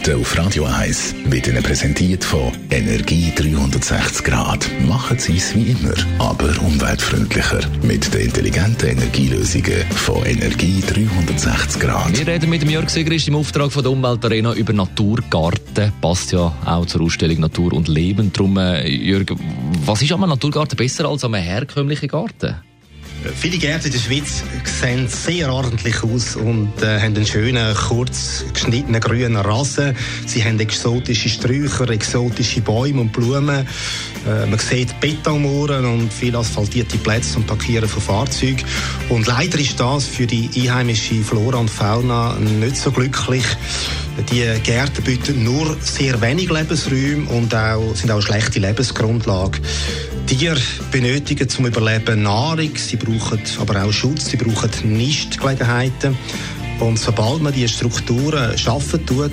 [0.00, 4.70] Minuten auf Radio 1 werden Ihnen präsentiert von Energie 360 Grad.
[4.88, 7.60] Machen Sie es wie immer, aber umweltfreundlicher.
[7.82, 12.18] Mit den intelligenten Energielösungen von Energie 360 Grad.
[12.18, 15.92] Wir reden mit dem Jörg Sigrist im Auftrag von der Umweltarena über Naturgarten.
[16.00, 18.32] Passt ja auch zur Ausstellung Natur und Leben.
[18.32, 19.26] Drum, äh, Jörg,
[19.84, 22.56] was ist einem Naturgarten besser als einem herkömmlichen Garten?
[23.36, 28.44] Viele Gärten in der Schweiz sehen sehr ordentlich aus und äh, haben einen schönen, kurz
[28.52, 29.94] geschnittenen grünen Rasen.
[30.26, 33.66] Sie haben exotische Sträucher, exotische Bäume und Blumen.
[34.26, 38.64] Äh, man sieht Betonmauern und viel asphaltierte Plätze zum Parkieren von Fahrzeugen.
[39.10, 43.44] Und leider ist das für die einheimische Flora und Fauna nicht so glücklich.
[44.32, 49.60] Die Gärten bieten nur sehr wenig Lebensräume und auch, sind auch schlechte Lebensgrundlage.
[50.30, 50.60] Tiere
[50.92, 56.16] benötigen zum Überleben Nahrung, sie brauchen aber auch Schutz, sie brauchen Nistgelegenheiten.
[56.78, 59.32] Und sobald man diese Strukturen schaffen tut,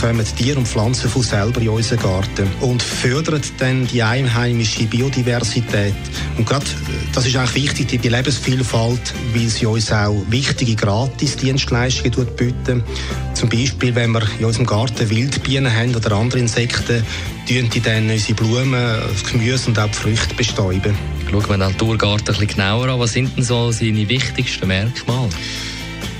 [0.00, 5.94] kommen Tiere und Pflanzen von selber in unseren Garten und fördern dann die einheimische Biodiversität.
[6.36, 6.66] Und gerade
[7.14, 12.82] das ist auch wichtig, die Lebensvielfalt, weil sie uns auch wichtige Gratisdienstleistungen bieten.
[13.42, 17.04] Zum Beispiel, wenn wir in unserem Garten Wildbienen haben oder andere Insekten,
[17.48, 20.96] tun die dann unsere Blumen, das Gemüse und auch die Früchte bestäuben.
[21.28, 23.00] Schauen wir den Naturgarten ein bisschen genauer an.
[23.00, 25.28] Was sind denn so seine wichtigsten Merkmale?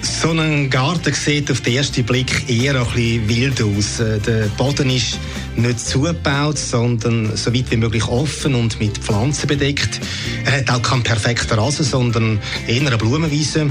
[0.00, 4.00] So ein Garten sieht auf den ersten Blick eher ein bisschen wild aus.
[4.00, 5.16] Äh, der Boden ist
[5.54, 10.00] nicht zugebaut, sondern so weit wie möglich offen und mit Pflanzen bedeckt.
[10.44, 13.70] Er hat auch keinen perfekten Rasen, sondern eher eine Blumenwiese.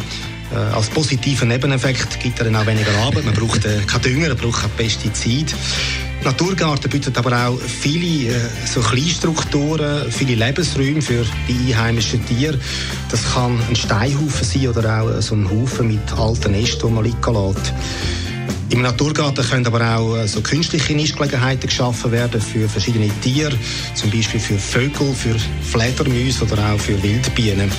[0.54, 3.26] Äh, als positiven Nebeneffekt gibt er dann auch weniger Arbeit.
[3.26, 5.56] Man braucht äh, keinen Dünger, man braucht kein Pestizid.
[6.24, 12.60] Naturgarten bietet aber auch viele äh, so Kleinstrukturen, viele Lebensräume für die einheimischen Tiere.
[13.10, 17.04] Das kann ein Steinhaufen sein oder auch so ein Haufen mit alten Nesten, die man
[17.06, 17.74] liegen lässt.
[18.70, 23.54] Im Naturgarten können aber auch äh, so künstliche Nistgelegenheiten geschaffen werden für verschiedene Tiere,
[23.96, 27.72] zum Beispiel für Vögel, für Fledermäuse oder auch für Wildbienen.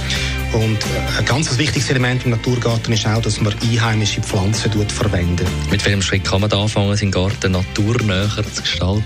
[0.52, 5.46] Und äh, ein ganz wichtiges Element im Naturgarten ist auch, dass man einheimische Pflanzen verwenden.
[5.70, 9.02] Mit welchem Schritt kann man da anfangen, seinen Garten naturnäher zu gestalten?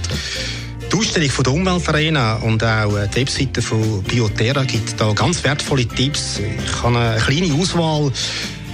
[0.93, 5.43] Die Ausstellung von der Umweltarena und auch äh, die Webseite von Bioterra gibt da ganz
[5.45, 6.41] wertvolle Tipps.
[6.41, 8.13] Ich habe eine kleine Auswahl.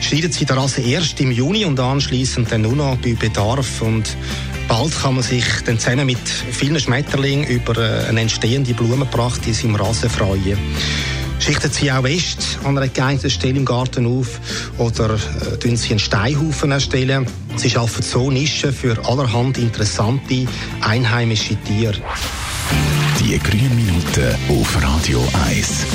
[0.01, 4.17] Schneiden Sie der erst im Juni und anschließend dann nur noch bei Bedarf und
[4.67, 9.55] Bald kann man sich dann zusammen mit vielen Schmetterlingen über äh, eine entstehende Blumenpracht in
[9.55, 10.59] seinem Rasen freuen
[11.43, 14.41] schichten Sie auch West an einer geeigneten Stelle im Garten auf
[14.79, 17.27] oder äh, Sie einen Steinhaufen erstellen.
[17.57, 20.47] Sie schaffen so Nischen für allerhand interessante
[20.81, 21.95] einheimische Tiere.
[23.21, 25.87] Die grünen Minuten auf Radio 1.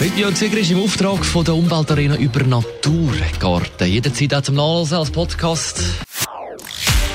[0.00, 3.88] Mit Jörg Sigrid im Auftrag von der Umweltarena über Naturgarten.
[3.88, 5.82] Jederzeit auch zum Nachlesen als Podcast.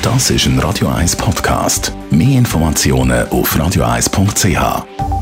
[0.02, 1.94] Das ist ein Radio 1 Podcast.
[2.10, 5.19] Mehr Informationen auf radio1.ch.